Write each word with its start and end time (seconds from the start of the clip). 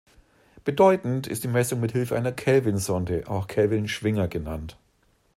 Bedeutend 0.63 1.27
ist 1.27 1.43
die 1.43 1.47
Messung 1.47 1.79
mit 1.79 1.91
Hilfe 1.91 2.15
einer 2.17 2.31
Kelvin-Sonde, 2.31 3.25
auch 3.27 3.45
Kelvin-Schwinger 3.45 4.27
genannt. 4.29 4.75